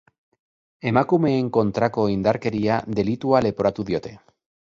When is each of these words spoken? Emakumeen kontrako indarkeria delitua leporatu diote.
Emakumeen 0.91 1.51
kontrako 1.57 2.07
indarkeria 2.15 2.79
delitua 3.01 3.45
leporatu 3.49 3.87
diote. 3.93 4.17